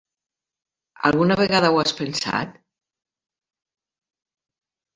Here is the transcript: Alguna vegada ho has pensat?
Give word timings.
Alguna 1.09 1.37
vegada 1.41 1.69
ho 1.75 1.77
has 1.83 1.93
pensat? 2.01 2.57